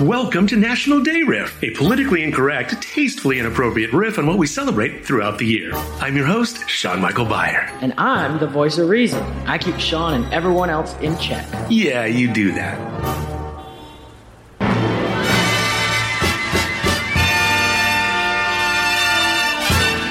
Welcome 0.00 0.46
to 0.48 0.56
National 0.56 1.02
Day 1.02 1.22
Riff, 1.22 1.62
a 1.62 1.70
politically 1.70 2.22
incorrect, 2.22 2.82
tastefully 2.82 3.38
inappropriate 3.38 3.94
riff 3.94 4.18
on 4.18 4.26
what 4.26 4.36
we 4.36 4.46
celebrate 4.46 5.06
throughout 5.06 5.38
the 5.38 5.46
year. 5.46 5.72
I'm 6.02 6.14
your 6.14 6.26
host, 6.26 6.68
Sean 6.68 7.00
Michael 7.00 7.24
Beyer. 7.24 7.70
And 7.80 7.94
I'm 7.96 8.38
the 8.38 8.46
voice 8.46 8.76
of 8.76 8.90
reason. 8.90 9.22
I 9.46 9.56
keep 9.56 9.78
Sean 9.78 10.12
and 10.12 10.34
everyone 10.34 10.68
else 10.68 10.94
in 10.98 11.16
check. 11.16 11.48
Yeah, 11.70 12.04
you 12.04 12.30
do 12.30 12.52
that. 12.52 13.25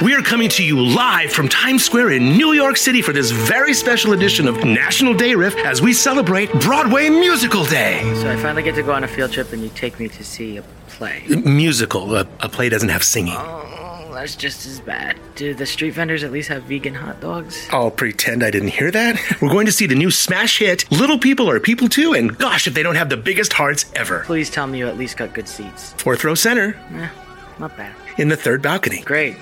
We 0.05 0.13
are 0.13 0.21
coming 0.21 0.49
to 0.49 0.63
you 0.63 0.79
live 0.79 1.31
from 1.31 1.49
Times 1.49 1.83
Square 1.83 2.11
in 2.11 2.37
New 2.37 2.53
York 2.53 2.77
City 2.77 3.01
for 3.01 3.11
this 3.11 3.31
very 3.31 3.73
special 3.73 4.13
edition 4.13 4.47
of 4.47 4.63
National 4.63 5.15
Day 5.15 5.33
Riff 5.33 5.55
as 5.57 5.81
we 5.81 5.93
celebrate 5.93 6.51
Broadway 6.61 7.09
Musical 7.09 7.65
Day. 7.65 8.01
So 8.21 8.29
I 8.31 8.35
finally 8.35 8.61
get 8.61 8.75
to 8.75 8.83
go 8.83 8.91
on 8.93 9.03
a 9.03 9.07
field 9.07 9.31
trip 9.31 9.51
and 9.51 9.63
you 9.63 9.69
take 9.69 9.99
me 9.99 10.07
to 10.09 10.23
see 10.23 10.57
a 10.57 10.61
play. 10.89 11.23
Musical. 11.43 12.15
A, 12.15 12.27
a 12.39 12.47
play 12.47 12.69
doesn't 12.69 12.89
have 12.89 13.03
singing. 13.03 13.33
Oh, 13.35 14.11
that's 14.13 14.35
just 14.35 14.67
as 14.67 14.79
bad. 14.79 15.17
Do 15.33 15.55
the 15.55 15.65
street 15.65 15.95
vendors 15.95 16.23
at 16.23 16.31
least 16.31 16.49
have 16.49 16.63
vegan 16.63 16.93
hot 16.93 17.19
dogs? 17.19 17.67
I'll 17.71 17.89
pretend 17.89 18.43
I 18.43 18.51
didn't 18.51 18.69
hear 18.69 18.91
that. 18.91 19.19
We're 19.41 19.49
going 19.49 19.65
to 19.65 19.71
see 19.71 19.87
the 19.87 19.95
new 19.95 20.11
smash 20.11 20.59
hit, 20.59 20.89
Little 20.91 21.17
People 21.17 21.49
Are 21.49 21.59
People 21.59 21.89
Too, 21.89 22.13
and 22.13 22.37
gosh, 22.37 22.67
if 22.67 22.75
they 22.75 22.83
don't 22.83 22.95
have 22.95 23.09
the 23.09 23.17
biggest 23.17 23.53
hearts 23.53 23.85
ever. 23.95 24.19
Please 24.25 24.51
tell 24.51 24.67
me 24.67 24.77
you 24.77 24.87
at 24.87 24.99
least 24.99 25.17
got 25.17 25.33
good 25.33 25.47
seats. 25.47 25.93
Fourth 25.93 26.23
row 26.23 26.35
center, 26.35 26.77
Eh, 26.91 27.09
not 27.57 27.75
bad. 27.75 27.95
in 28.19 28.29
the 28.29 28.37
third 28.37 28.61
balcony. 28.61 29.01
Great. 29.01 29.35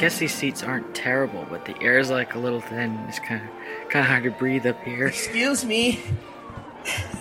Guess 0.00 0.18
these 0.18 0.34
seats 0.34 0.62
aren't 0.62 0.94
terrible, 0.94 1.46
but 1.50 1.66
the 1.66 1.80
air 1.82 1.98
is 1.98 2.10
like 2.10 2.34
a 2.34 2.38
little 2.38 2.60
thin. 2.60 2.98
It's 3.08 3.18
kind 3.18 3.42
of 3.42 3.90
kind 3.90 4.02
of 4.02 4.08
hard 4.08 4.24
to 4.24 4.30
breathe 4.30 4.66
up 4.66 4.82
here. 4.82 5.06
Excuse 5.06 5.64
me. 5.64 6.00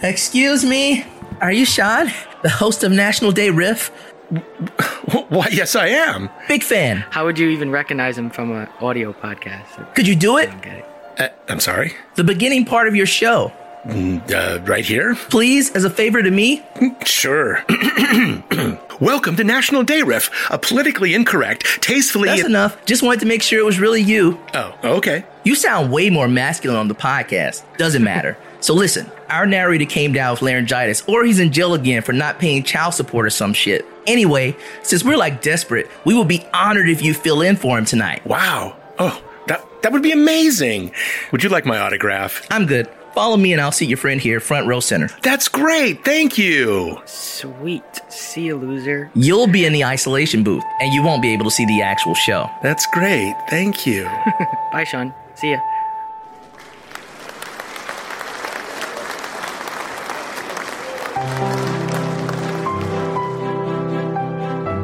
Excuse 0.01 0.63
me. 0.63 1.05
Are 1.41 1.51
you 1.51 1.65
Sean, 1.65 2.07
the 2.41 2.49
host 2.49 2.83
of 2.83 2.91
National 2.91 3.31
Day 3.31 3.49
Riff? 3.49 3.89
Why, 5.29 5.47
yes, 5.51 5.75
I 5.75 5.87
am. 5.87 6.29
Big 6.47 6.63
fan. 6.63 6.97
How 7.09 7.25
would 7.25 7.37
you 7.37 7.49
even 7.49 7.69
recognize 7.71 8.17
him 8.17 8.29
from 8.29 8.51
an 8.51 8.67
audio 8.79 9.11
podcast? 9.11 9.93
Could 9.95 10.07
you 10.07 10.15
do 10.15 10.37
I 10.37 10.43
it? 10.43 10.45
don't 10.47 10.61
get 10.61 10.77
it. 10.77 10.85
Uh, 11.19 11.29
I'm 11.49 11.59
sorry. 11.59 11.93
The 12.15 12.23
beginning 12.23 12.63
part 12.65 12.87
of 12.87 12.95
your 12.95 13.05
show. 13.05 13.51
Uh, 13.87 14.59
right 14.63 14.83
here? 14.83 15.15
Please, 15.15 15.71
as 15.71 15.85
a 15.85 15.89
favor 15.89 16.21
to 16.21 16.29
me. 16.29 16.61
Sure. 17.05 17.63
Welcome 18.99 19.37
to 19.37 19.43
National 19.45 19.83
Day 19.83 20.01
Riff, 20.01 20.29
a 20.51 20.57
politically 20.57 21.13
incorrect, 21.13 21.81
tastefully. 21.81 22.27
That's 22.27 22.43
enough. 22.43 22.83
Just 22.85 23.03
wanted 23.03 23.21
to 23.21 23.25
make 23.25 23.41
sure 23.41 23.59
it 23.59 23.65
was 23.65 23.79
really 23.79 24.01
you. 24.01 24.37
oh, 24.53 24.77
okay. 24.83 25.23
You 25.45 25.55
sound 25.55 25.93
way 25.93 26.09
more 26.09 26.27
masculine 26.27 26.77
on 26.77 26.89
the 26.89 26.95
podcast. 26.95 27.63
Doesn't 27.77 28.03
matter. 28.03 28.37
so 28.59 28.73
listen, 28.73 29.09
our 29.29 29.45
narrator 29.45 29.85
came 29.85 30.11
down 30.11 30.31
with 30.31 30.41
laryngitis, 30.41 31.07
or 31.07 31.23
he's 31.23 31.39
in 31.39 31.53
jail 31.53 31.73
again 31.73 32.01
for 32.01 32.11
not 32.11 32.37
paying 32.37 32.63
child 32.63 32.93
support 32.93 33.25
or 33.25 33.29
some 33.29 33.53
shit. 33.53 33.85
Anyway, 34.07 34.57
since 34.83 35.05
we're 35.05 35.15
like 35.17 35.41
desperate, 35.41 35.89
we 36.03 36.13
will 36.13 36.25
be 36.25 36.45
honored 36.53 36.89
if 36.89 37.01
you 37.01 37.13
fill 37.13 37.41
in 37.41 37.55
for 37.55 37.77
him 37.77 37.85
tonight. 37.85 38.25
Wow. 38.27 38.75
Oh, 38.97 39.23
that 39.47 39.65
that 39.83 39.93
would 39.93 40.03
be 40.03 40.11
amazing. 40.11 40.91
Would 41.31 41.43
you 41.43 41.49
like 41.49 41.65
my 41.65 41.77
autograph? 41.77 42.45
I'm 42.51 42.65
good. 42.65 42.89
Follow 43.13 43.37
me 43.37 43.53
and 43.53 43.61
I'll 43.61 43.71
see 43.71 43.85
your 43.85 43.97
friend 43.97 44.21
here, 44.21 44.39
front 44.39 44.67
row 44.67 44.79
center. 44.79 45.09
That's 45.23 45.47
great. 45.47 46.05
Thank 46.05 46.37
you. 46.37 47.01
Sweet. 47.05 47.83
See 48.09 48.43
you, 48.45 48.55
loser. 48.57 49.11
You'll 49.15 49.47
be 49.47 49.65
in 49.65 49.73
the 49.73 49.83
isolation 49.83 50.43
booth 50.43 50.63
and 50.79 50.93
you 50.93 51.03
won't 51.03 51.21
be 51.21 51.33
able 51.33 51.45
to 51.45 51.51
see 51.51 51.65
the 51.65 51.81
actual 51.81 52.15
show. 52.15 52.49
That's 52.61 52.85
great. 52.93 53.35
Thank 53.49 53.85
you. 53.85 54.05
Bye, 54.71 54.83
Sean. 54.83 55.13
See 55.35 55.51
ya. 55.51 55.59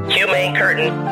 Cue 0.09 0.27
main 0.27 0.55
curtain. 0.55 1.04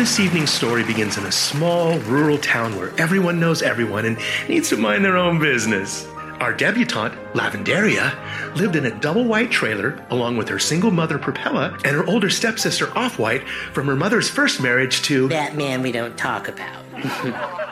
This 0.00 0.18
evening's 0.18 0.50
story 0.50 0.82
begins 0.82 1.18
in 1.18 1.26
a 1.26 1.30
small 1.30 1.98
rural 1.98 2.38
town 2.38 2.74
where 2.74 2.90
everyone 2.98 3.38
knows 3.38 3.60
everyone 3.60 4.06
and 4.06 4.18
needs 4.48 4.70
to 4.70 4.78
mind 4.78 5.04
their 5.04 5.18
own 5.18 5.38
business. 5.38 6.06
Our 6.40 6.54
debutante, 6.54 7.14
Lavenderia, 7.34 8.56
lived 8.56 8.76
in 8.76 8.86
a 8.86 8.98
double 8.98 9.26
white 9.26 9.50
trailer 9.50 10.02
along 10.08 10.38
with 10.38 10.48
her 10.48 10.58
single 10.58 10.90
mother, 10.90 11.18
Perpella, 11.18 11.74
and 11.84 11.94
her 11.94 12.06
older 12.06 12.30
stepsister, 12.30 12.96
Off 12.96 13.18
White, 13.18 13.46
from 13.46 13.88
her 13.88 13.94
mother's 13.94 14.30
first 14.30 14.62
marriage 14.62 15.02
to. 15.02 15.28
That 15.28 15.54
man 15.54 15.82
we 15.82 15.92
don't 15.92 16.16
talk 16.16 16.48
about. 16.48 16.82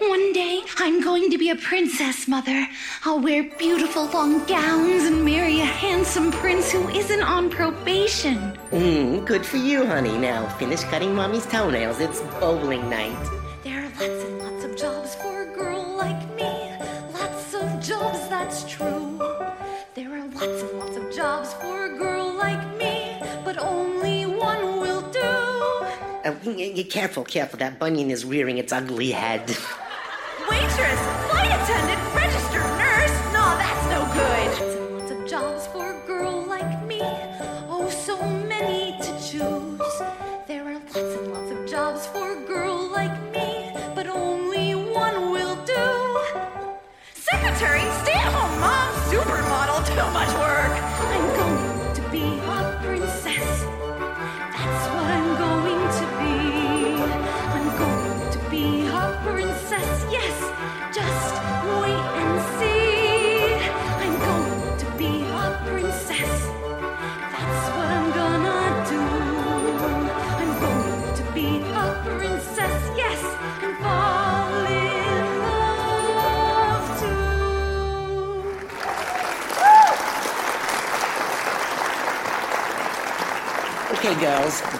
One 0.00 0.32
day, 0.32 0.62
I'm 0.78 1.02
going 1.02 1.30
to 1.30 1.36
be 1.36 1.50
a 1.50 1.56
princess, 1.56 2.26
Mother. 2.26 2.66
I'll 3.04 3.20
wear 3.20 3.42
beautiful 3.58 4.06
long 4.06 4.42
gowns 4.46 5.04
and 5.04 5.22
marry 5.22 5.60
a 5.60 5.66
handsome 5.66 6.32
prince 6.32 6.72
who 6.72 6.88
isn't 6.88 7.22
on 7.22 7.50
probation. 7.50 8.58
Mm, 8.70 9.26
good 9.26 9.44
for 9.44 9.58
you, 9.58 9.84
honey. 9.84 10.16
Now 10.16 10.48
finish 10.56 10.84
cutting 10.84 11.14
mommy's 11.14 11.44
toenails. 11.44 12.00
It's 12.00 12.22
bowling 12.40 12.88
night. 12.88 13.12
There 13.62 13.78
are 13.78 13.88
lots 13.90 14.24
and 14.24 14.38
lots 14.38 14.64
of 14.64 14.74
jobs 14.74 15.14
for 15.16 15.42
a 15.42 15.54
girl 15.54 15.94
like 15.98 16.34
me. 16.34 16.72
Lots 17.12 17.52
of 17.52 17.82
jobs, 17.86 18.26
that's 18.30 18.64
true. 18.64 19.18
There 19.94 20.10
are 20.14 20.24
lots 20.28 20.62
and 20.62 20.78
lots 20.78 20.96
of 20.96 21.14
jobs 21.14 21.52
for 21.52 21.84
a 21.84 21.98
girl 21.98 22.32
like 22.32 22.78
me, 22.78 23.18
but 23.44 23.58
only 23.58 24.24
one 24.24 24.80
will 24.80 25.02
do. 25.10 25.20
Uh, 25.20 26.84
careful, 26.88 27.22
careful. 27.24 27.58
That 27.58 27.78
bunion 27.78 28.10
is 28.10 28.24
rearing 28.24 28.56
its 28.56 28.72
ugly 28.72 29.10
head. 29.10 29.54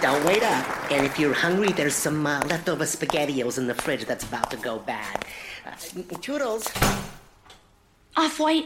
don't 0.00 0.24
wait 0.24 0.42
up. 0.42 0.90
And 0.90 1.04
if 1.04 1.18
you're 1.18 1.34
hungry, 1.34 1.72
there's 1.72 1.94
some 1.94 2.26
uh, 2.26 2.40
leftover 2.46 2.84
SpaghettiOs 2.84 3.58
in 3.58 3.66
the 3.66 3.74
fridge 3.74 4.06
that's 4.06 4.24
about 4.24 4.50
to 4.50 4.56
go 4.56 4.78
bad. 4.78 5.24
Uh, 5.66 5.72
toodles. 6.20 6.66
Off 8.16 8.40
white. 8.40 8.64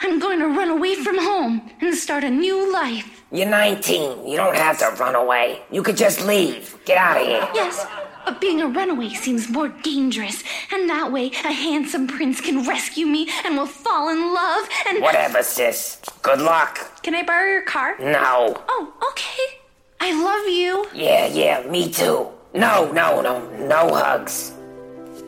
I'm 0.00 0.20
going 0.20 0.38
to 0.38 0.46
run 0.46 0.70
away 0.70 0.94
from 0.94 1.18
home 1.18 1.70
and 1.80 1.92
start 1.94 2.22
a 2.22 2.30
new 2.30 2.72
life. 2.72 3.24
You're 3.32 3.48
19. 3.48 4.26
You 4.28 4.36
don't 4.36 4.54
have 4.54 4.78
to 4.78 4.90
run 5.02 5.16
away. 5.16 5.62
You 5.72 5.82
could 5.82 5.96
just 5.96 6.24
leave. 6.24 6.78
Get 6.84 6.96
out 6.96 7.20
of 7.20 7.26
here. 7.26 7.48
Yes, 7.52 7.84
but 8.24 8.40
being 8.40 8.60
a 8.60 8.68
runaway 8.68 9.08
seems 9.08 9.48
more 9.48 9.68
dangerous, 9.68 10.44
and 10.72 10.88
that 10.88 11.10
way 11.10 11.26
a 11.44 11.52
handsome 11.52 12.06
prince 12.06 12.40
can 12.40 12.64
rescue 12.64 13.06
me 13.06 13.28
and 13.44 13.56
we'll 13.56 13.66
fall 13.66 14.08
in 14.08 14.32
love 14.32 14.68
and. 14.86 15.02
Whatever, 15.02 15.42
sis. 15.42 16.00
Good 16.22 16.40
luck. 16.40 17.02
Can 17.02 17.16
I 17.16 17.24
borrow 17.24 17.50
your 17.50 17.62
car? 17.62 17.96
No. 17.98 18.62
Oh, 18.68 18.94
okay. 19.10 19.58
I 20.00 20.12
love 20.12 20.48
you. 20.48 20.86
Yeah, 20.94 21.26
yeah, 21.26 21.68
me 21.68 21.90
too. 21.90 22.28
No, 22.54 22.90
no, 22.92 23.20
no, 23.20 23.48
no 23.66 23.94
hugs. 23.94 24.52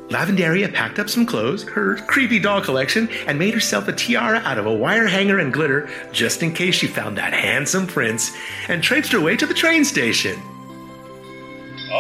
Lavenderia 0.09 0.73
packed 0.73 0.99
up 0.99 1.09
some 1.09 1.25
clothes, 1.25 1.63
her 1.63 1.97
creepy 1.97 2.41
doll 2.41 2.61
collection, 2.61 3.09
and 3.27 3.39
made 3.39 3.55
herself 3.55 3.87
a 3.87 3.93
tiara 3.93 4.39
out 4.39 4.59
of 4.59 4.67
a 4.67 4.75
wire 4.75 5.07
hanger 5.07 5.39
and 5.39 5.53
glitter 5.53 5.89
just 6.13 6.43
in 6.43 6.53
case 6.53 6.75
she 6.75 6.89
found 6.89 7.17
that 7.17 7.33
handsome 7.33 7.87
prince, 7.87 8.33
and 8.69 8.83
traipsed 8.83 9.13
her 9.13 9.21
way 9.21 9.37
to 9.37 9.47
the 9.47 9.55
train 9.55 9.85
station. 9.85 10.41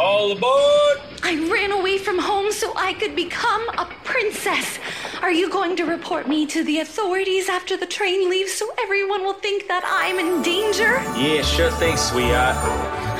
All 0.02 0.32
aboard! 0.32 0.98
I 1.22 1.46
ran 1.52 1.72
away 1.72 1.98
from 1.98 2.18
home 2.18 2.52
so 2.52 2.72
I 2.74 2.94
could 2.94 3.14
become 3.14 3.68
a 3.76 3.84
princess. 4.02 4.78
Are 5.20 5.30
you 5.30 5.50
going 5.50 5.76
to 5.76 5.84
report 5.84 6.26
me 6.26 6.46
to 6.46 6.64
the 6.64 6.78
authorities 6.80 7.50
after 7.50 7.76
the 7.76 7.84
train 7.84 8.30
leaves 8.30 8.50
so 8.52 8.66
everyone 8.80 9.22
will 9.24 9.34
think 9.34 9.68
that 9.68 9.84
I'm 9.84 10.18
in 10.18 10.40
danger? 10.40 10.92
Yeah, 11.20 11.42
sure 11.42 11.70
thing, 11.72 11.98
sweetheart. 11.98 12.56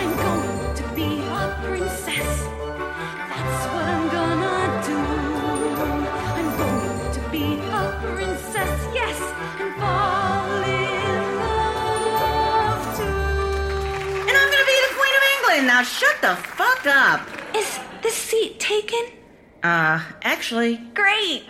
I'm 0.01 0.17
going 0.17 0.75
to 0.75 0.83
be 0.95 1.21
a 1.21 1.59
princess. 1.63 2.31
That's 3.29 3.63
what 3.73 3.85
I'm 3.85 4.07
gonna 4.09 4.83
do. 4.89 5.01
I'm 6.39 6.51
going 6.57 7.13
to 7.13 7.21
be 7.29 7.47
a 7.61 7.83
princess, 8.17 8.77
yes, 8.95 9.19
and 9.61 9.71
fall 9.77 10.63
in 10.65 11.37
love 11.45 12.83
too. 12.97 13.21
And 14.29 14.35
I'm 14.41 14.49
gonna 14.55 14.71
be 14.75 14.79
the 14.89 14.93
Queen 14.97 15.15
of 15.21 15.25
England. 15.37 15.67
Now 15.67 15.83
shut 15.83 16.17
the 16.23 16.35
fuck 16.57 16.70
up. 16.87 17.21
Is 17.55 17.79
this 18.03 18.15
seat 18.17 18.59
taken? 18.61 19.01
Uh, 19.63 20.01
actually, 20.23 20.77
Great. 20.95 21.45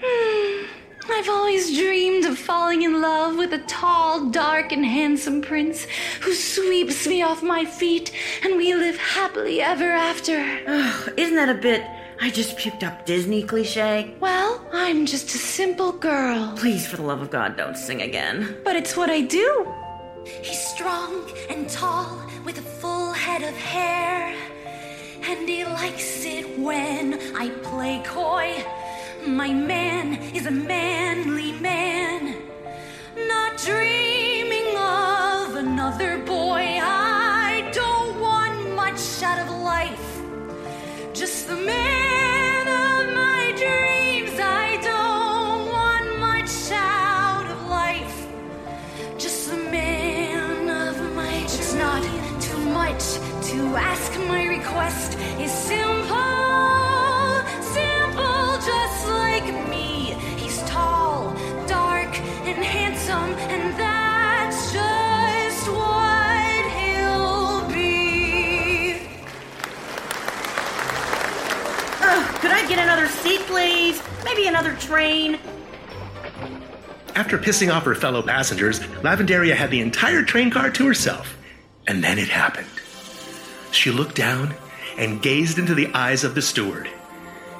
Hmm. 0.00 0.64
I've 1.10 1.28
always 1.28 1.76
dreamed 1.76 2.26
of 2.26 2.38
falling 2.38 2.82
in 2.82 3.00
love 3.00 3.36
with 3.36 3.52
a 3.54 3.58
tall, 3.66 4.28
dark, 4.30 4.72
and 4.72 4.84
handsome 4.84 5.40
prince 5.40 5.84
who 6.20 6.32
sweeps 6.34 7.06
me 7.06 7.22
off 7.22 7.42
my 7.42 7.64
feet 7.64 8.12
and 8.44 8.56
we 8.56 8.74
live 8.74 8.96
happily 8.98 9.60
ever 9.62 9.90
after. 9.90 10.38
isn't 11.16 11.34
that 11.36 11.48
a 11.48 11.54
bit 11.54 11.82
I 12.20 12.30
just 12.30 12.56
puked 12.58 12.82
up 12.82 13.06
Disney 13.06 13.42
cliche? 13.42 14.14
Well, 14.20 14.64
I'm 14.72 15.06
just 15.06 15.34
a 15.34 15.38
simple 15.38 15.92
girl, 15.92 16.54
Please, 16.56 16.86
for 16.86 16.96
the 16.96 17.02
love 17.02 17.22
of 17.22 17.30
God, 17.30 17.56
don't 17.56 17.76
sing 17.76 18.02
again. 18.02 18.56
but 18.64 18.76
it's 18.76 18.96
what 18.96 19.08
I 19.10 19.22
do. 19.22 19.74
He's 20.42 20.60
strong 20.74 21.24
and 21.50 21.68
tall 21.68 22.22
with 22.44 22.58
a 22.58 22.62
full 22.62 23.12
head 23.12 23.42
of 23.42 23.54
hair. 23.56 24.34
And 25.22 25.48
he 25.48 25.64
likes 25.64 26.24
it 26.24 26.58
when 26.58 27.14
I 27.36 27.50
play 27.62 28.02
coy. 28.04 28.64
My 29.26 29.52
man 29.52 30.14
is 30.34 30.46
a 30.46 30.50
manly 30.50 31.52
man, 31.52 32.36
not 33.26 33.58
dreaming 33.58 34.76
of 34.76 35.56
another 35.56 36.18
boy. 36.18 36.78
I 36.80 37.70
don't 37.72 38.20
want 38.20 38.74
much 38.74 39.22
out 39.22 39.40
of 39.40 39.50
life, 39.74 40.22
just 41.12 41.48
the 41.48 41.56
man 41.56 41.97
to 53.68 53.76
ask. 53.76 54.18
My 54.28 54.44
request 54.46 55.18
is 55.38 55.52
simple, 55.52 56.16
simple, 57.60 58.58
just 58.64 59.08
like 59.08 59.68
me. 59.68 60.14
He's 60.36 60.62
tall, 60.62 61.34
dark, 61.66 62.18
and 62.48 62.64
handsome, 62.64 63.32
and 63.52 63.78
that's 63.78 64.72
just 64.72 65.68
what 65.68 66.64
he'll 66.78 67.68
be. 67.68 69.00
Ugh, 72.00 72.40
could 72.40 72.50
I 72.50 72.64
get 72.68 72.78
another 72.78 73.08
seat, 73.08 73.40
please? 73.42 74.02
Maybe 74.24 74.46
another 74.46 74.74
train? 74.76 75.38
After 77.14 77.36
pissing 77.36 77.74
off 77.74 77.84
her 77.84 77.94
fellow 77.94 78.22
passengers, 78.22 78.80
Lavenderia 79.02 79.54
had 79.54 79.70
the 79.70 79.80
entire 79.80 80.22
train 80.22 80.50
car 80.50 80.70
to 80.70 80.86
herself. 80.86 81.36
And 81.86 82.04
then 82.04 82.18
it 82.18 82.28
happened. 82.28 82.68
She 83.78 83.92
looked 83.92 84.16
down 84.16 84.56
and 84.96 85.22
gazed 85.22 85.56
into 85.56 85.72
the 85.72 85.86
eyes 85.94 86.24
of 86.24 86.34
the 86.34 86.42
steward. 86.42 86.90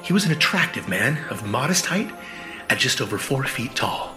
He 0.03 0.11
was 0.11 0.25
an 0.25 0.33
attractive 0.33 0.89
man 0.89 1.17
of 1.29 1.47
modest 1.47 1.85
height 1.85 2.11
at 2.69 2.77
just 2.77 2.99
over 2.99 3.17
four 3.17 3.45
feet 3.45 3.73
tall. 3.73 4.13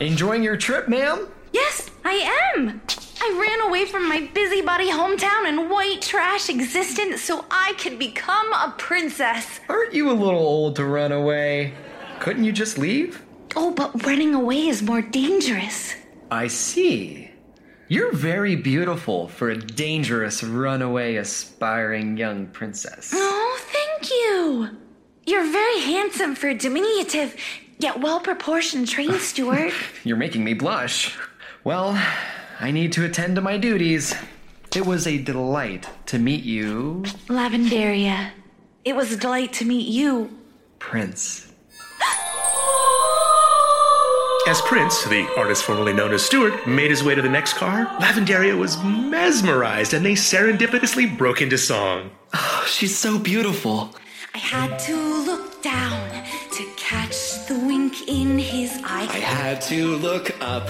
Enjoying 0.00 0.42
your 0.42 0.56
trip, 0.56 0.88
ma'am? 0.88 1.28
Yes, 1.52 1.88
I 2.04 2.54
am. 2.56 2.80
I 3.22 3.38
ran 3.40 3.68
away 3.68 3.84
from 3.84 4.08
my 4.08 4.28
busybody 4.34 4.90
hometown 4.90 5.46
and 5.46 5.70
white 5.70 6.02
trash 6.02 6.48
existence 6.48 7.22
so 7.22 7.44
I 7.52 7.74
could 7.78 8.00
become 8.00 8.52
a 8.52 8.74
princess. 8.76 9.60
Aren't 9.68 9.94
you 9.94 10.10
a 10.10 10.12
little 10.12 10.40
old 10.40 10.74
to 10.74 10.84
run 10.84 11.12
away? 11.12 11.74
Couldn't 12.18 12.42
you 12.42 12.50
just 12.50 12.78
leave? 12.78 13.22
Oh, 13.54 13.70
but 13.70 14.04
running 14.04 14.34
away 14.34 14.66
is 14.66 14.82
more 14.82 15.02
dangerous. 15.02 15.94
I 16.32 16.48
see. 16.48 17.25
You're 17.88 18.12
very 18.12 18.56
beautiful 18.56 19.28
for 19.28 19.50
a 19.50 19.56
dangerous 19.56 20.42
runaway 20.42 21.16
aspiring 21.16 22.16
young 22.16 22.46
princess. 22.48 23.12
Oh, 23.38 23.58
thank 23.72 24.10
you. 24.10 24.68
You're 25.24 25.50
very 25.50 25.80
handsome 25.80 26.34
for 26.34 26.48
a 26.48 26.54
diminutive, 26.54 27.34
yet 27.78 28.00
well 28.00 28.20
proportioned 28.20 28.88
train 28.88 29.18
steward. 29.20 29.72
You're 30.04 30.16
making 30.16 30.44
me 30.44 30.52
blush. 30.54 31.16
Well, 31.64 32.00
I 32.60 32.70
need 32.70 32.92
to 32.92 33.04
attend 33.04 33.36
to 33.36 33.40
my 33.40 33.56
duties. 33.56 34.14
It 34.74 34.84
was 34.84 35.06
a 35.06 35.18
delight 35.18 35.88
to 36.06 36.18
meet 36.18 36.44
you, 36.44 37.02
Lavenderia. 37.28 38.30
It 38.84 38.94
was 38.94 39.12
a 39.12 39.16
delight 39.16 39.52
to 39.54 39.64
meet 39.64 39.88
you. 39.88 40.30
Prince. 40.78 41.45
As 44.48 44.60
Prince, 44.60 45.02
the 45.02 45.28
artist 45.36 45.64
formerly 45.64 45.92
known 45.92 46.12
as 46.12 46.24
Stewart, 46.24 46.68
made 46.68 46.90
his 46.90 47.02
way 47.02 47.16
to 47.16 47.20
the 47.20 47.28
next 47.28 47.54
car, 47.54 47.86
Lavenderia 47.98 48.56
was 48.56 48.80
mesmerized 48.84 49.92
and 49.92 50.06
they 50.06 50.12
serendipitously 50.12 51.18
broke 51.18 51.42
into 51.42 51.58
song. 51.58 52.12
Oh, 52.32 52.64
she's 52.68 52.96
so 52.96 53.18
beautiful. 53.18 53.90
I 54.34 54.38
had 54.38 54.78
to 54.80 54.94
look 54.94 55.62
down 55.62 56.08
to 56.52 56.64
catch 56.76 57.44
the 57.48 57.58
wink 57.58 58.06
in 58.06 58.38
his 58.38 58.70
eye. 58.84 59.08
I 59.10 59.18
had 59.18 59.60
to 59.62 59.96
look 59.96 60.30
up, 60.40 60.68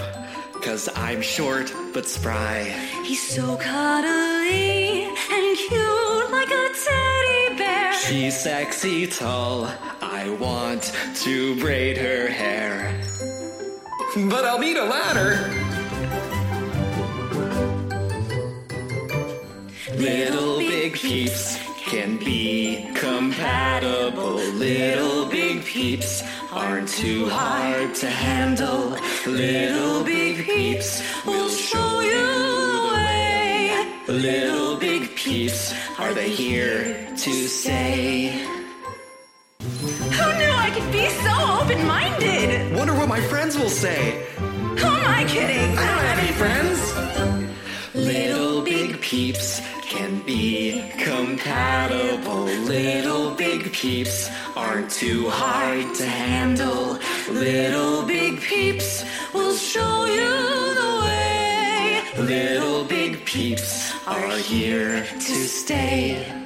cause 0.63 0.89
I'm 0.97 1.21
short 1.21 1.71
but 1.93 2.07
spry. 2.07 2.63
He's 3.05 3.23
so 3.23 3.59
cuddly 3.59 5.05
and 5.05 5.59
cute 5.59 6.31
like 6.33 6.49
a 6.49 6.69
teddy 6.83 7.59
bear. 7.59 7.93
She's 7.93 8.41
sexy 8.41 9.07
tall. 9.07 9.67
I 10.01 10.35
want 10.41 10.95
to 11.17 11.61
braid 11.61 11.99
her 11.99 12.29
hair. 12.29 12.99
But 14.17 14.47
I'll 14.47 14.59
need 14.59 14.79
a 14.79 14.85
ladder. 14.87 15.37
Little 19.95 20.59
big 20.59 20.95
peeps 20.95 21.59
can 21.85 22.17
be 22.17 22.89
compatible. 22.95 24.37
Little 24.37 25.27
big 25.27 25.63
peeps 25.67 26.23
aren't 26.51 26.89
too 26.89 27.29
hard 27.29 27.95
to 27.97 28.09
handle. 28.09 28.97
Little 29.27 30.03
big 30.03 30.47
peeps 30.47 31.03
will 31.27 31.51
show 31.51 32.01
you 32.01 32.27
the 32.73 32.93
way. 32.95 33.87
Little 34.09 34.79
big 34.79 35.15
peeps, 35.15 35.75
are 35.99 36.15
they 36.15 36.31
here 36.31 37.07
to 37.19 37.33
stay? 37.49 38.66
Who 39.67 40.39
knew 40.39 40.53
I 40.53 40.71
could 40.71 40.93
be 40.93 41.09
so 41.09 41.61
open 41.61 41.85
minded? 41.89 42.73
Wonder 42.77 42.95
what 42.95 43.09
my 43.09 43.21
friends 43.21 43.59
will 43.59 43.69
say. 43.69 44.25
Who 44.39 44.87
am 44.87 45.07
I 45.11 45.25
kidding? 45.25 45.77
I 45.77 45.87
don't 45.91 46.05
have 46.05 46.19
any 46.21 46.33
friends. 46.33 46.79
Little 47.93 48.63
big 48.63 49.01
peeps 49.01 49.61
can 49.83 50.21
be 50.21 50.85
compatible. 50.99 52.45
Little 52.45 53.33
big 53.33 53.73
peeps 53.73 54.31
aren't 54.55 54.89
too 54.89 55.29
hard 55.31 55.93
to 55.97 56.07
handle. 56.07 57.01
Little 57.29 58.05
big 58.07 58.41
peeps 58.41 59.05
will 59.35 59.57
show 59.57 60.05
you 60.05 60.75
the 60.81 61.01
way. 61.07 62.03
Little 62.19 62.85
big 62.85 63.25
peeps 63.25 63.93
are 64.07 64.39
here 64.39 65.05
to 65.05 65.35
stay. 65.49 66.46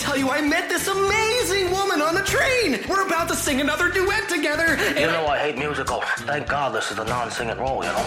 Tell 0.00 0.16
you 0.16 0.30
I 0.30 0.40
met 0.40 0.68
this 0.70 0.88
amazing 0.88 1.70
woman 1.70 2.00
on 2.00 2.14
the 2.14 2.22
train! 2.22 2.80
We're 2.88 3.06
about 3.06 3.28
to 3.28 3.36
sing 3.36 3.60
another 3.60 3.90
duet 3.90 4.28
together, 4.28 4.64
and 4.64 4.98
You 4.98 5.06
know 5.06 5.26
I 5.26 5.38
hate 5.38 5.58
musicals. 5.58 6.04
Thank 6.30 6.48
God 6.48 6.74
this 6.74 6.90
is 6.90 6.98
a 6.98 7.04
non-singing 7.04 7.58
role, 7.58 7.84
you 7.84 7.92
know? 7.92 8.06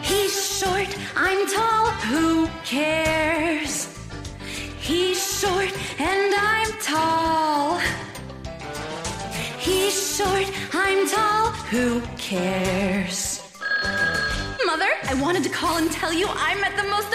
He's 0.00 0.58
short, 0.58 0.96
I'm 1.16 1.46
tall, 1.48 1.86
who 2.10 2.48
cares? 2.64 3.98
He's 4.78 5.18
short 5.40 5.72
and 5.98 6.34
I'm 6.34 6.72
tall. 6.80 7.78
He's 9.58 10.16
short, 10.16 10.46
I'm 10.72 11.08
tall, 11.08 11.50
who 11.72 12.00
cares? 12.16 13.42
Mother, 14.64 14.90
I 15.04 15.14
wanted 15.20 15.42
to 15.44 15.50
call 15.50 15.78
and 15.78 15.90
tell 15.90 16.12
you 16.12 16.28
I 16.28 16.54
met 16.60 16.76
the 16.76 16.88
most 16.88 17.07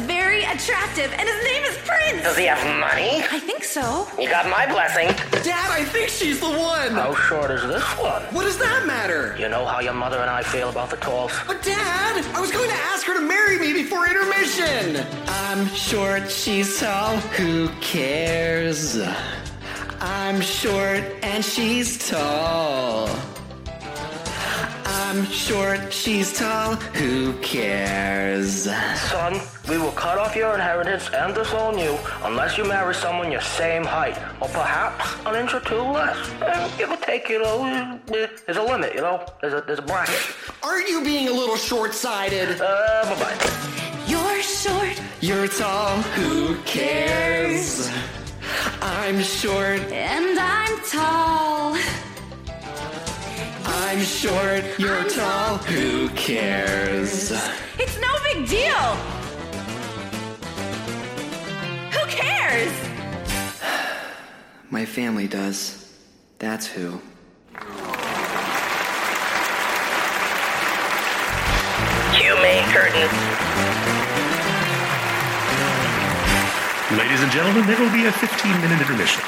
very 0.00 0.44
attractive, 0.44 1.12
and 1.12 1.28
his 1.28 1.44
name 1.44 1.64
is 1.64 1.76
Prince. 1.78 2.22
Does 2.22 2.36
he 2.36 2.44
have 2.44 2.62
money? 2.78 3.24
I 3.30 3.38
think 3.40 3.64
so. 3.64 4.06
You 4.20 4.28
got 4.28 4.48
my 4.48 4.66
blessing. 4.66 5.08
Dad, 5.42 5.70
I 5.70 5.84
think 5.84 6.08
she's 6.08 6.40
the 6.40 6.50
one! 6.50 6.92
How 6.92 7.14
short 7.14 7.50
is 7.50 7.62
this 7.62 7.82
one? 7.98 8.22
What 8.34 8.44
does 8.44 8.58
that 8.58 8.86
matter? 8.86 9.36
You 9.38 9.48
know 9.48 9.64
how 9.64 9.80
your 9.80 9.94
mother 9.94 10.18
and 10.18 10.30
I 10.30 10.42
feel 10.42 10.68
about 10.68 10.90
the 10.90 10.96
talls? 10.96 11.32
But 11.46 11.62
Dad, 11.62 12.24
I 12.34 12.40
was 12.40 12.50
going 12.50 12.68
to 12.68 12.74
ask 12.74 13.06
her 13.06 13.14
to 13.14 13.20
marry 13.20 13.58
me 13.58 13.72
before 13.72 14.06
intermission. 14.06 15.04
I'm 15.26 15.66
short, 15.68 16.30
she's 16.30 16.78
tall, 16.80 17.16
who 17.16 17.68
cares? 17.80 19.00
I'm 20.00 20.40
short 20.40 21.04
and 21.22 21.44
she's 21.44 22.08
tall. 22.08 23.08
I'm 25.08 25.24
short, 25.26 25.92
she's 25.92 26.36
tall, 26.36 26.74
who 26.74 27.32
cares? 27.34 28.64
Son, 28.64 29.40
we 29.68 29.78
will 29.78 29.92
cut 29.92 30.18
off 30.18 30.34
your 30.34 30.52
inheritance 30.56 31.08
and 31.14 31.32
disown 31.32 31.78
you 31.78 31.96
unless 32.24 32.58
you 32.58 32.64
marry 32.64 32.92
someone 32.92 33.30
your 33.30 33.40
same 33.40 33.84
height, 33.84 34.18
or 34.40 34.48
perhaps 34.48 35.04
an 35.24 35.36
inch 35.36 35.54
or 35.54 35.60
two 35.60 35.80
less. 35.80 36.18
Eh, 36.42 36.70
Give 36.76 36.90
or 36.90 36.96
take, 36.96 37.28
you 37.28 37.40
know. 37.40 38.00
There's 38.08 38.56
a 38.56 38.62
limit, 38.62 38.94
you 38.96 39.00
know. 39.00 39.24
There's 39.40 39.52
a 39.54 39.60
there's 39.64 39.78
a 39.78 39.82
bracket. 39.82 40.18
Aren't 40.64 40.88
you 40.88 41.04
being 41.04 41.28
a 41.28 41.32
little 41.32 41.56
short-sighted? 41.56 42.60
Uh, 42.60 43.04
bye 43.04 43.20
bye. 43.20 44.02
You're 44.08 44.42
short 44.42 45.00
You're 45.20 45.46
tall, 45.46 46.02
who 46.18 46.56
cares? 46.62 47.88
I'm 48.82 49.22
short, 49.22 49.80
and 49.92 50.36
I'm 50.36 50.80
tall. 50.90 51.76
I'm 53.78 54.00
short, 54.00 54.64
you're 54.78 55.04
tall, 55.04 55.58
who 55.58 56.08
cares? 56.10 57.30
It's 57.78 58.00
no 58.00 58.08
big 58.24 58.48
deal. 58.48 58.94
Who 61.92 62.06
cares? 62.08 62.72
My 64.70 64.86
family 64.86 65.28
does. 65.28 65.92
That's 66.38 66.66
who. 66.66 67.02
Cue 72.14 72.36
main 72.40 72.64
curtain. 72.72 73.10
Ladies 76.96 77.20
and 77.20 77.30
gentlemen, 77.30 77.66
there 77.66 77.78
will 77.78 77.92
be 77.92 78.06
a 78.06 78.12
15 78.12 78.52
minute 78.62 78.80
intermission. 78.80 79.22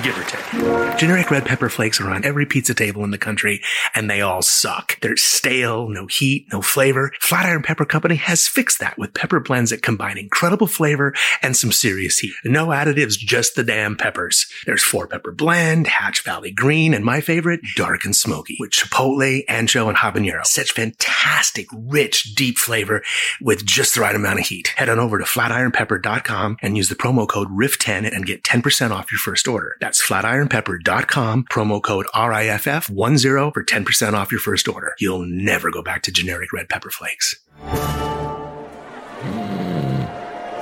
Give 0.00 0.18
or 0.18 0.24
take. 0.24 0.98
Generic 0.98 1.30
red 1.30 1.44
pepper 1.44 1.68
flakes 1.68 2.00
are 2.00 2.08
on 2.08 2.24
every 2.24 2.46
pizza 2.46 2.72
table 2.72 3.04
in 3.04 3.10
the 3.10 3.18
country, 3.18 3.60
and 3.94 4.08
they 4.08 4.22
all 4.22 4.40
suck. 4.40 4.98
They're 5.00 5.18
stale, 5.18 5.86
no 5.88 6.06
heat, 6.06 6.46
no 6.50 6.62
flavor. 6.62 7.12
Flatiron 7.20 7.62
Pepper 7.62 7.84
Company 7.84 8.14
has 8.14 8.48
fixed 8.48 8.78
that 8.80 8.96
with 8.96 9.12
pepper 9.12 9.38
blends 9.38 9.70
that 9.70 9.82
combine 9.82 10.16
incredible 10.16 10.66
flavor 10.66 11.12
and 11.42 11.54
some 11.54 11.72
serious 11.72 12.20
heat. 12.20 12.32
No 12.42 12.68
additives, 12.68 13.18
just 13.18 13.54
the 13.54 13.64
damn 13.64 13.96
peppers. 13.96 14.46
There's 14.64 14.82
four 14.82 15.06
pepper 15.06 15.30
blend, 15.30 15.88
Hatch 15.88 16.24
Valley 16.24 16.52
Green, 16.52 16.94
and 16.94 17.04
my 17.04 17.20
favorite, 17.20 17.60
dark 17.76 18.06
and 18.06 18.16
smoky, 18.16 18.56
with 18.58 18.70
chipotle, 18.70 19.44
ancho, 19.46 19.88
and 19.88 19.98
habanero. 19.98 20.46
Such 20.46 20.72
fantastic, 20.72 21.66
rich, 21.70 22.34
deep 22.34 22.56
flavor 22.56 23.02
with 23.42 23.66
just 23.66 23.94
the 23.94 24.00
right 24.00 24.16
amount 24.16 24.40
of 24.40 24.46
heat. 24.46 24.68
Head 24.76 24.88
on 24.88 24.98
over 24.98 25.18
to 25.18 25.24
flatironpepper.com 25.24 26.56
and 26.62 26.78
use 26.78 26.88
the 26.88 26.94
promo 26.94 27.28
code 27.28 27.48
RIFF10 27.48 28.10
and 28.10 28.24
get 28.24 28.42
10% 28.42 28.90
off 28.90 29.12
your 29.12 29.18
first 29.18 29.46
order. 29.46 29.76
That's 29.82 30.00
flatironpepper.com, 30.00 31.46
promo 31.50 31.82
code 31.82 32.06
RIFF10 32.14 33.52
for 33.52 33.64
10% 33.64 34.12
off 34.12 34.30
your 34.30 34.38
first 34.40 34.68
order. 34.68 34.94
You'll 35.00 35.26
never 35.26 35.72
go 35.72 35.82
back 35.82 36.02
to 36.02 36.12
generic 36.12 36.52
red 36.52 36.68
pepper 36.68 36.88
flakes. 36.90 37.34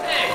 Hey, 0.00 0.31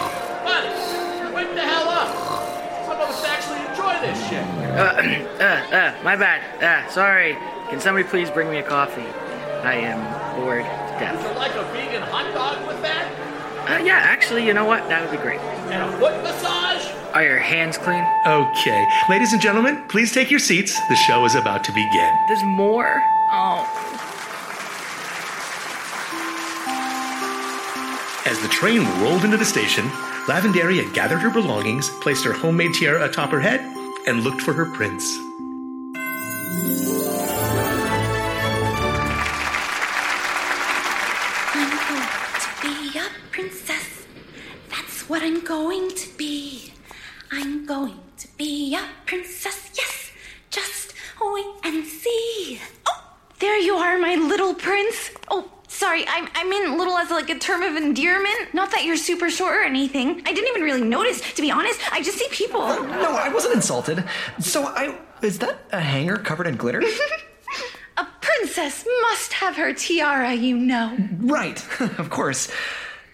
buddy, 0.45 1.33
wake 1.33 1.55
the 1.55 1.61
hell 1.61 1.89
up. 1.89 2.85
Some 2.85 3.01
of 3.01 3.09
us 3.09 3.25
actually 3.25 3.61
enjoy 3.71 3.99
this 4.05 4.29
shit. 4.29 4.45
Uh, 4.77 5.43
uh, 5.43 5.75
uh, 5.75 6.03
my 6.03 6.15
bad. 6.15 6.43
Uh, 6.63 6.87
sorry. 6.91 7.33
Can 7.71 7.79
somebody 7.81 8.07
please 8.07 8.29
bring 8.29 8.51
me 8.51 8.59
a 8.59 8.63
coffee? 8.63 9.01
I 9.63 9.77
am 9.77 9.97
bored 10.39 10.63
to 10.63 10.69
Would 10.69 10.99
death. 10.99 11.23
you 11.27 11.35
like 11.39 11.55
a 11.55 11.63
vegan 11.73 12.03
hot 12.03 12.31
dog 12.35 12.67
with 12.67 12.79
that? 12.83 13.11
Uh, 13.67 13.83
yeah, 13.83 13.95
actually, 13.97 14.45
you 14.45 14.53
know 14.53 14.65
what? 14.65 14.87
That 14.89 15.01
would 15.01 15.09
be 15.09 15.17
great. 15.17 15.39
And 15.39 15.81
a 15.91 15.97
foot 15.97 16.21
massage? 16.21 16.54
Are 17.15 17.23
your 17.23 17.39
hands 17.39 17.77
clean? 17.77 18.05
Okay. 18.27 18.85
Ladies 19.09 19.31
and 19.31 19.41
gentlemen, 19.41 19.85
please 19.87 20.11
take 20.11 20.29
your 20.29 20.39
seats. 20.41 20.77
The 20.89 20.97
show 20.97 21.23
is 21.23 21.33
about 21.33 21.63
to 21.63 21.71
begin. 21.71 22.13
There's 22.27 22.43
more? 22.43 23.01
Oh. 23.31 23.63
As 28.25 28.37
the 28.41 28.49
train 28.49 28.83
rolled 29.01 29.23
into 29.23 29.37
the 29.37 29.45
station, 29.45 29.85
Lavenderia 30.27 30.93
gathered 30.93 31.19
her 31.19 31.29
belongings, 31.29 31.89
placed 32.01 32.25
her 32.25 32.33
homemade 32.33 32.73
tiara 32.73 33.05
atop 33.05 33.29
her 33.29 33.39
head, 33.39 33.61
and 34.07 34.25
looked 34.25 34.41
for 34.41 34.51
her 34.51 34.65
prince. 34.65 35.05
I'm 41.53 41.69
going 41.87 42.09
to 42.41 42.49
be 42.61 42.99
a 42.99 43.07
princess. 43.31 44.05
That's 44.69 45.07
what 45.07 45.21
I'm 45.21 45.39
going 45.45 45.91
to 45.95 46.17
be. 46.17 46.34
I'm 48.77 48.83
going 49.09 49.23
to 49.23 49.23
be 49.23 49.23
a 49.23 49.23
princess. 49.23 49.69
Yes, 49.77 50.11
just 50.49 50.93
wait 51.21 51.45
and 51.63 51.85
see. 51.85 52.59
Oh, 52.87 53.13
there 53.39 53.57
you 53.59 53.75
are, 53.75 53.97
my 53.97 54.15
little 54.15 54.53
prince. 54.53 55.11
Oh, 55.29 55.49
sorry, 55.67 56.05
I, 56.07 56.27
I 56.35 56.43
mean 56.47 56.77
little 56.77 56.97
as 56.97 57.09
like 57.11 57.29
a 57.29 57.37
term 57.39 57.61
of 57.63 57.75
endearment. 57.75 58.53
Not 58.53 58.71
that 58.71 58.85
you're 58.85 58.97
super 58.97 59.29
short 59.29 59.55
or 59.55 59.61
anything. 59.63 60.21
I 60.25 60.33
didn't 60.33 60.49
even 60.49 60.63
really 60.63 60.83
notice, 60.83 61.21
to 61.35 61.41
be 61.41 61.51
honest. 61.51 61.79
I 61.93 62.01
just 62.01 62.17
see 62.17 62.27
people. 62.31 62.61
No, 62.61 63.11
I 63.15 63.29
wasn't 63.29 63.55
insulted. 63.55 64.03
So 64.39 64.63
I. 64.65 64.97
Is 65.21 65.39
that 65.39 65.59
a 65.71 65.79
hanger 65.79 66.17
covered 66.17 66.47
in 66.47 66.55
glitter? 66.57 66.81
A 67.97 68.05
princess 68.19 68.85
must 69.03 69.33
have 69.33 69.55
her 69.55 69.73
tiara, 69.73 70.33
you 70.33 70.57
know. 70.57 70.95
right, 71.21 71.63
of 71.97 72.09
course. 72.09 72.51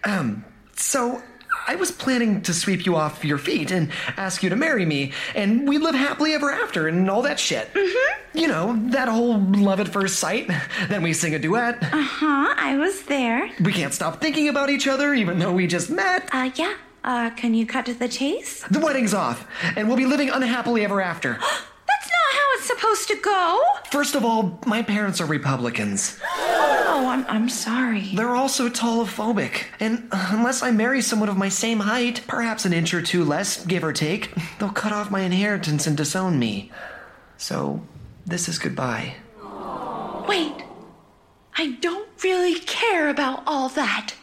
Um, 0.04 0.44
so 0.74 1.22
I 1.66 1.76
was 1.76 1.90
planning 1.90 2.42
to 2.42 2.54
sweep 2.54 2.86
you 2.86 2.96
off 2.96 3.24
your 3.24 3.38
feet 3.38 3.70
and 3.70 3.90
ask 4.16 4.42
you 4.42 4.50
to 4.50 4.56
marry 4.56 4.84
me, 4.84 5.12
and 5.34 5.68
we'd 5.68 5.78
live 5.78 5.94
happily 5.94 6.34
ever 6.34 6.50
after 6.50 6.88
and 6.88 7.08
all 7.08 7.22
that 7.22 7.38
shit. 7.38 7.72
Mm-hmm. 7.74 8.38
You 8.38 8.48
know, 8.48 8.78
that 8.90 9.08
whole 9.08 9.38
love 9.38 9.80
at 9.80 9.88
first 9.88 10.18
sight. 10.18 10.50
Then 10.88 11.02
we 11.02 11.12
sing 11.12 11.34
a 11.34 11.38
duet. 11.38 11.82
Uh 11.82 12.02
huh, 12.02 12.54
I 12.56 12.76
was 12.76 13.02
there. 13.04 13.50
We 13.62 13.72
can't 13.72 13.94
stop 13.94 14.20
thinking 14.20 14.48
about 14.48 14.70
each 14.70 14.88
other 14.88 15.14
even 15.14 15.38
though 15.38 15.52
we 15.52 15.66
just 15.66 15.90
met. 15.90 16.28
Uh, 16.32 16.50
yeah. 16.56 16.74
Uh, 17.04 17.30
can 17.30 17.52
you 17.54 17.66
cut 17.66 17.86
to 17.86 17.94
the 17.94 18.08
chase? 18.08 18.62
The 18.70 18.78
wedding's 18.78 19.12
off, 19.14 19.46
and 19.76 19.88
we'll 19.88 19.96
be 19.96 20.06
living 20.06 20.30
unhappily 20.30 20.84
ever 20.84 21.00
after. 21.00 21.32
That's 21.88 22.10
not 22.10 22.32
how 22.32 22.46
it's 22.51 22.51
supposed 22.62 23.08
to 23.08 23.16
go. 23.16 23.60
First 23.90 24.14
of 24.14 24.24
all, 24.24 24.58
my 24.66 24.82
parents 24.82 25.20
are 25.20 25.26
Republicans. 25.26 26.18
Oh, 26.24 27.06
I'm, 27.08 27.26
I'm 27.26 27.48
sorry. 27.48 28.12
They're 28.14 28.34
also 28.34 28.68
tallophobic, 28.68 29.64
and 29.80 30.08
unless 30.12 30.62
I 30.62 30.70
marry 30.70 31.00
someone 31.02 31.28
of 31.28 31.36
my 31.36 31.48
same 31.48 31.80
height, 31.80 32.22
perhaps 32.26 32.64
an 32.64 32.72
inch 32.72 32.94
or 32.94 33.02
two 33.02 33.24
less, 33.24 33.64
give 33.66 33.82
or 33.84 33.92
take, 33.92 34.32
they'll 34.58 34.70
cut 34.70 34.92
off 34.92 35.10
my 35.10 35.20
inheritance 35.20 35.86
and 35.86 35.96
disown 35.96 36.38
me. 36.38 36.70
So, 37.36 37.82
this 38.26 38.48
is 38.48 38.58
goodbye. 38.58 39.16
Wait. 40.28 40.52
I 41.56 41.72
don't 41.80 42.08
really 42.24 42.58
care 42.60 43.08
about 43.10 43.42
all 43.46 43.68
that. 43.70 44.14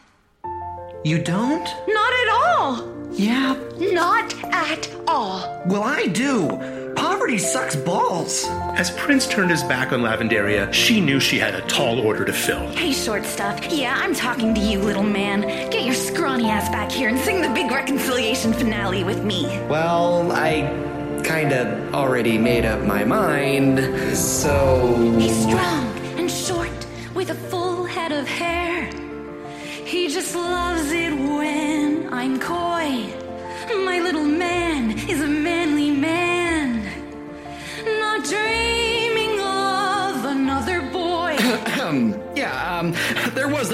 You 1.03 1.21
don't? 1.21 1.63
Not 1.87 2.13
at 2.13 2.29
all. 2.29 2.95
Yeah, 3.11 3.55
Not 3.77 4.33
at 4.53 4.89
all. 5.07 5.63
well, 5.67 5.83
I 5.83 6.05
do. 6.07 6.47
Poverty 7.29 7.45
sucks 7.45 7.75
balls. 7.75 8.47
As 8.75 8.89
Prince 8.89 9.27
turned 9.27 9.51
his 9.51 9.61
back 9.61 9.93
on 9.93 10.01
Lavenderia, 10.01 10.73
she 10.73 10.99
knew 10.99 11.19
she 11.19 11.37
had 11.37 11.53
a 11.53 11.61
tall 11.67 11.99
order 11.99 12.25
to 12.25 12.33
fill. 12.33 12.67
Hey, 12.69 12.91
short 12.91 13.23
stuff. 13.23 13.71
Yeah, 13.71 13.95
I'm 13.95 14.15
talking 14.15 14.55
to 14.55 14.59
you, 14.59 14.79
little 14.79 15.03
man. 15.03 15.41
Get 15.69 15.83
your 15.83 15.93
scrawny 15.93 16.49
ass 16.49 16.69
back 16.69 16.91
here 16.91 17.07
and 17.07 17.19
sing 17.19 17.43
the 17.43 17.49
big 17.49 17.69
reconciliation 17.69 18.51
finale 18.51 19.03
with 19.03 19.23
me. 19.23 19.43
Well, 19.67 20.31
I 20.31 20.61
kinda 21.23 21.91
already 21.93 22.39
made 22.39 22.65
up 22.65 22.81
my 22.81 23.03
mind, 23.03 23.77
so. 24.17 24.95
He's 25.19 25.39
strong 25.43 25.85
and 26.17 26.31
short 26.31 26.87
with 27.13 27.29
a 27.29 27.35
full 27.35 27.83
head 27.83 28.11
of 28.11 28.27
hair. 28.27 28.89
He 29.85 30.07
just 30.07 30.33
loves 30.33 30.91
it 30.91 31.13
when 31.13 32.11
I'm 32.11 32.39
coy. 32.39 33.05
My 33.85 33.99
little 33.99 34.25
man 34.25 34.97
is 35.07 35.21
a 35.21 35.27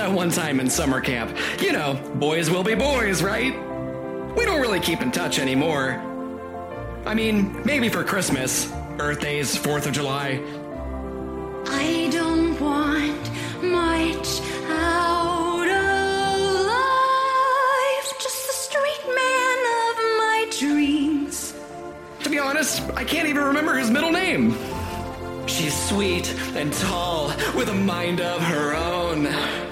that 0.05 0.13
one 0.13 0.29
time 0.29 0.59
in 0.59 0.69
summer 0.69 1.01
camp. 1.01 1.35
You 1.59 1.71
know, 1.71 1.95
boys 2.15 2.51
will 2.51 2.63
be 2.63 2.75
boys, 2.75 3.24
right? 3.24 3.53
We 4.38 4.45
don't 4.45 4.62
really 4.62 4.79
keep 4.79 5.01
in 5.01 5.12
touch 5.12 5.39
anymore. 5.39 6.00
I 7.07 7.15
mean, 7.15 7.59
maybe 7.65 7.89
for 7.89 8.03
Christmas, 8.03 8.71
birthdays, 8.97 9.55
4th 9.57 9.88
of 9.88 9.93
July. 9.93 10.39
I 11.67 12.09
don't 12.12 12.59
want 12.62 13.31
much 13.63 14.41
out 14.69 15.67
of 15.67 16.41
life, 16.67 18.13
just 18.19 18.45
the 18.45 18.53
straight 18.53 19.05
man 19.07 19.57
of 19.79 19.95
my 20.21 20.47
dreams. 20.59 21.55
To 22.21 22.29
be 22.29 22.38
honest, 22.38 22.83
I 22.93 23.03
can't 23.03 23.27
even 23.27 23.43
remember 23.43 23.74
his 23.74 23.89
middle 23.89 24.12
name. 24.12 24.55
She's 25.47 25.75
sweet 25.89 26.31
and 26.55 26.71
tall 26.74 27.29
with 27.55 27.69
a 27.69 27.74
mind 27.74 28.21
of 28.21 28.39
her 28.41 28.75
own. 28.75 29.64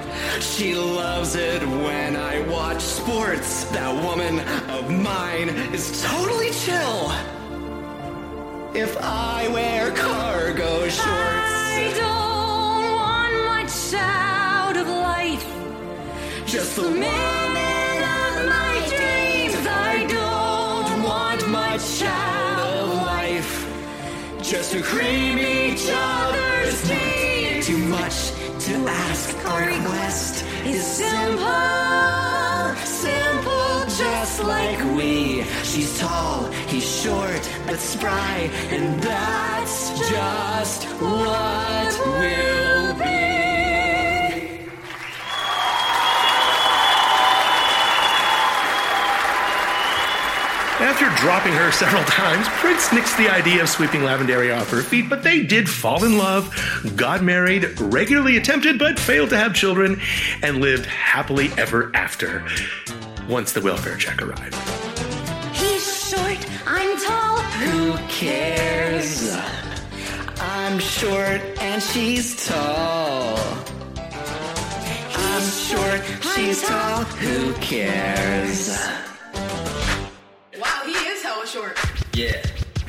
She 0.44 0.76
loves 0.76 1.36
it 1.36 1.62
when 1.64 2.16
I 2.18 2.42
watch 2.48 2.82
sports. 2.82 3.64
That 3.72 3.92
woman 4.04 4.40
of 4.70 4.92
mine 4.92 5.50
is 5.74 6.04
totally 6.04 6.52
chill. 6.52 7.12
If 8.76 8.96
I 8.98 9.48
wear 9.48 9.92
cargo 9.92 10.82
shorts, 10.84 11.00
I 11.00 11.94
don't 11.96 12.96
want 13.02 13.34
much 13.56 13.94
out 13.96 14.76
of 14.78 14.88
life. 14.88 15.48
Just, 16.46 16.52
Just 16.52 16.76
the 16.76 16.84
woman 16.84 17.04
of 17.08 18.34
my 18.56 18.76
dreams. 18.92 19.66
I 19.66 20.06
don't 20.10 21.04
want 21.04 21.50
much 21.50 22.04
out 22.04 22.60
of 22.60 22.94
life. 22.96 23.66
Just 24.44 24.74
to 24.74 24.82
cream 24.84 25.40
each 25.40 25.88
other's 25.90 26.82
teeth. 26.88 27.66
Too 27.66 27.78
much 27.78 28.34
to 28.66 28.76
ask. 28.88 29.36
Our 29.46 29.66
request 29.66 30.46
is 30.64 30.82
simple, 30.86 31.44
simple, 32.86 33.84
just 33.98 34.42
like 34.42 34.80
we. 34.96 35.44
She's 35.64 36.00
tall, 36.00 36.46
he's 36.68 36.88
short, 37.02 37.50
but 37.66 37.80
spry, 37.80 38.50
and 38.70 39.02
that's 39.02 40.00
just 40.10 40.86
what 41.02 41.92
will 42.08 42.94
be. 42.94 43.23
After 50.94 51.10
dropping 51.26 51.54
her 51.54 51.72
several 51.72 52.04
times, 52.04 52.48
Prince 52.50 52.90
nixed 52.90 53.18
the 53.18 53.28
idea 53.28 53.64
of 53.64 53.68
sweeping 53.68 54.02
Lavenderia 54.02 54.62
off 54.62 54.70
her 54.70 54.84
feet, 54.84 55.10
but 55.10 55.24
they 55.24 55.42
did 55.42 55.68
fall 55.68 56.04
in 56.04 56.20
love, 56.20 56.54
got 56.96 57.24
married, 57.24 57.80
regularly 57.80 58.38
attempted 58.38 58.78
but 58.78 59.00
failed 59.00 59.32
to 59.32 59.38
have 59.38 59.56
children, 59.56 60.00
and 60.44 60.62
lived 60.62 60.86
happily 60.86 61.50
ever 61.58 61.90
after 61.96 62.46
once 63.28 63.54
the 63.54 63.62
welfare 63.62 63.98
check 63.98 64.22
arrived. 64.22 64.54
He's 65.56 66.12
short, 66.12 66.38
I'm 66.68 66.96
tall. 67.02 67.40
Who 67.42 67.98
cares? 68.08 69.36
I'm 70.40 70.78
short 70.78 71.42
and 71.60 71.82
she's 71.82 72.46
tall. 72.48 73.40
I'm 73.98 75.50
short, 75.50 76.04
she's 76.36 76.62
tall. 76.62 77.04
Who 77.04 77.52
cares? 77.54 78.78
Short. 81.54 81.78
Yeah. 82.18 82.34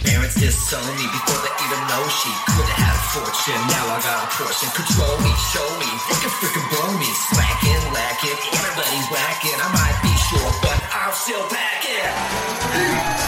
Parents 0.01 0.41
disown 0.41 0.89
me 0.97 1.05
before 1.13 1.37
they 1.45 1.53
even 1.69 1.81
know 1.85 2.01
she 2.09 2.33
could 2.49 2.65
have 2.65 2.81
had 2.81 2.97
a 2.97 3.05
fortune. 3.13 3.61
Now 3.69 3.93
I 3.93 4.01
got 4.01 4.25
a 4.25 4.29
portion. 4.41 4.73
Control 4.73 5.17
me, 5.21 5.33
show 5.53 5.69
me, 5.77 5.91
they 6.09 6.17
can 6.25 6.33
freaking 6.41 6.65
blow 6.73 6.97
me. 6.97 7.09
Slacking, 7.29 7.85
lacking, 7.93 8.39
everybody's 8.57 9.09
whacking. 9.13 9.59
I 9.61 9.69
might 9.69 9.99
be 10.01 10.13
short, 10.33 10.55
but 10.65 10.81
I'll 10.97 11.13
still 11.13 11.45
pack 11.53 11.85
it. 11.85 13.24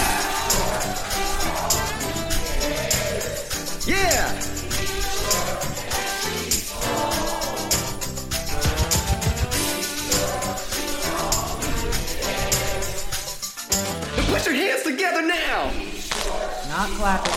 Together 15.06 15.26
now! 15.26 15.72
Not 16.68 16.88
clapping. 16.90 17.32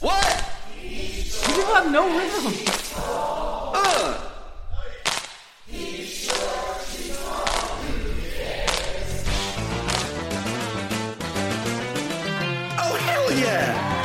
What? 0.00 0.44
You 0.80 1.54
people 1.54 1.74
have 1.74 1.90
no 1.90 2.06
rhythm. 2.16 2.52
Uh! 3.74 4.14
Oh, 12.80 12.94
hell 12.94 13.32
yeah! 13.32 13.97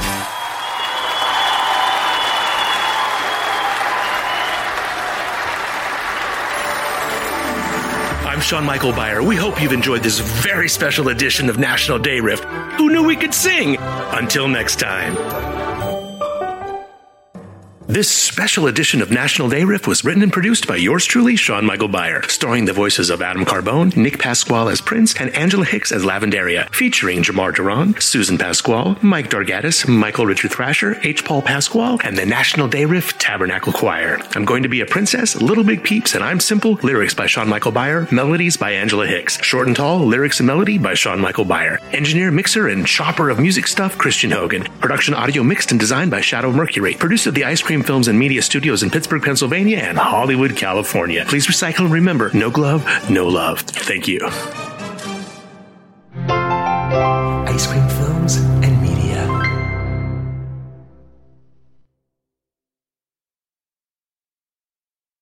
Sean 8.44 8.66
Michael 8.66 8.92
Beyer. 8.92 9.24
We 9.24 9.36
hope 9.36 9.62
you've 9.62 9.72
enjoyed 9.72 10.04
this 10.04 10.20
very 10.20 10.68
special 10.68 11.08
edition 11.08 11.50
of 11.50 11.58
National 11.58 11.98
Day 11.98 12.20
Riff. 12.20 12.42
Who 12.78 12.90
knew 12.90 13.04
we 13.04 13.16
could 13.16 13.34
sing? 13.34 13.78
Until 13.80 14.48
next 14.48 14.80
time. 14.80 15.53
This 17.94 18.10
special 18.12 18.66
edition 18.66 19.04
of 19.04 19.12
National 19.12 19.50
Day 19.50 19.64
Riff 19.64 19.86
was 19.86 20.04
written 20.04 20.24
and 20.24 20.34
produced 20.34 20.66
by 20.66 20.78
yours 20.78 21.06
truly, 21.06 21.36
Sean 21.36 21.64
Michael 21.64 21.88
Beyer, 21.88 22.24
starring 22.24 22.66
the 22.66 22.74
voices 22.74 23.12
of 23.12 23.22
Adam 23.22 23.46
Carbone, 23.46 23.96
Nick 23.96 24.18
Pasqual 24.18 24.72
as 24.72 24.82
Prince, 24.82 25.14
and 25.22 25.30
Angela 25.36 25.64
Hicks 25.64 25.92
as 25.92 26.04
Lavenderia, 26.04 26.74
featuring 26.74 27.22
Germar 27.22 27.54
Derron, 27.54 28.02
Susan 28.02 28.40
Pasqual, 28.40 28.98
Mike 29.04 29.30
Dargatis, 29.30 29.88
Michael 29.88 30.26
Richard 30.26 30.50
Thrasher, 30.50 31.00
H. 31.04 31.24
Paul 31.24 31.44
Pasqual, 31.44 32.00
and 32.04 32.18
the 32.18 32.26
National 32.26 32.68
Day 32.68 32.86
Riff 32.86 33.16
Tabernacle 33.20 33.72
Choir. 33.72 34.20
I'm 34.34 34.44
going 34.44 34.64
to 34.64 34.70
be 34.70 34.82
a 34.82 34.88
princess, 34.88 35.36
Little 35.36 35.64
Big 35.64 35.84
Peeps, 35.84 36.16
and 36.16 36.24
I'm 36.24 36.40
Simple, 36.40 36.80
lyrics 36.82 37.14
by 37.14 37.28
Sean 37.28 37.48
Michael 37.48 37.74
Beyer, 37.74 38.08
melodies 38.12 38.58
by 38.58 38.72
Angela 38.72 39.06
Hicks. 39.06 39.40
Short 39.44 39.68
and 39.68 39.76
Tall, 39.76 40.00
lyrics 40.00 40.40
and 40.40 40.48
melody 40.48 40.80
by 40.80 40.96
Sean 40.96 41.22
Michael 41.22 41.46
Beyer. 41.46 41.78
Engineer, 41.92 42.32
mixer, 42.32 42.70
and 42.70 42.88
chopper 42.88 43.30
of 43.30 43.40
music 43.40 43.68
stuff, 43.68 44.00
Christian 44.00 44.32
Hogan. 44.32 44.64
Production 44.80 45.14
audio 45.14 45.44
mixed 45.44 45.70
and 45.70 45.80
designed 45.80 46.10
by 46.10 46.22
Shadow 46.22 46.52
Mercury. 46.52 46.96
Produced 46.96 47.28
at 47.28 47.36
the 47.36 47.44
Eye 47.44 47.54
Scream 47.54 47.83
Films 47.84 48.08
and 48.08 48.18
Media 48.18 48.42
Studios 48.42 48.84
in 48.84 48.90
Pittsburgh, 48.90 49.22
Pennsylvania 49.22 49.78
and 49.78 49.98
Hollywood, 49.98 50.56
California. 50.56 51.26
Please 51.28 51.48
recycle 51.48 51.86
and 51.86 51.94
remember, 51.94 52.32
no 52.34 52.50
glove, 52.50 52.86
no 53.10 53.28
love. 53.28 53.60
Thank 53.62 54.08
you. 54.08 54.20
Eye 56.28 57.58
Scream 57.58 57.83